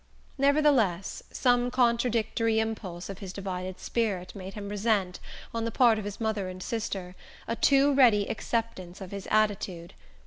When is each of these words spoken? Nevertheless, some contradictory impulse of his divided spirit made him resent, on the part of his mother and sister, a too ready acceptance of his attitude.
Nevertheless, 0.39 1.21
some 1.29 1.69
contradictory 1.69 2.57
impulse 2.59 3.07
of 3.07 3.19
his 3.19 3.31
divided 3.31 3.79
spirit 3.79 4.33
made 4.33 4.55
him 4.55 4.67
resent, 4.69 5.19
on 5.53 5.63
the 5.63 5.69
part 5.69 5.99
of 5.99 6.05
his 6.05 6.19
mother 6.19 6.49
and 6.49 6.63
sister, 6.63 7.15
a 7.47 7.55
too 7.55 7.93
ready 7.93 8.27
acceptance 8.27 8.99
of 8.99 9.11
his 9.11 9.27
attitude. 9.29 9.93